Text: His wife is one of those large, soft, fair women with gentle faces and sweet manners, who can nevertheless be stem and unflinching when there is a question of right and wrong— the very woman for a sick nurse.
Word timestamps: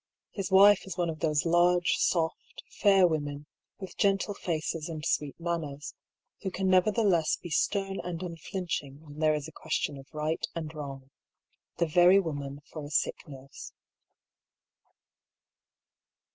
His 0.31 0.49
wife 0.49 0.87
is 0.87 0.97
one 0.97 1.11
of 1.11 1.19
those 1.19 1.45
large, 1.45 1.95
soft, 1.97 2.63
fair 2.71 3.05
women 3.07 3.45
with 3.79 3.95
gentle 3.97 4.33
faces 4.33 4.89
and 4.89 5.05
sweet 5.05 5.39
manners, 5.39 5.93
who 6.41 6.49
can 6.49 6.67
nevertheless 6.71 7.37
be 7.39 7.51
stem 7.51 7.99
and 8.03 8.19
unflinching 8.23 8.99
when 9.01 9.19
there 9.19 9.35
is 9.35 9.47
a 9.47 9.51
question 9.51 9.99
of 9.99 10.07
right 10.11 10.43
and 10.55 10.73
wrong— 10.73 11.11
the 11.77 11.85
very 11.85 12.19
woman 12.19 12.61
for 12.71 12.83
a 12.83 12.89
sick 12.89 13.27
nurse. 13.27 13.73